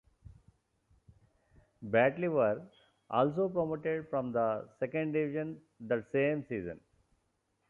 [1.83, 2.63] Batley were
[3.07, 6.79] also promoted from the Second Division that same season.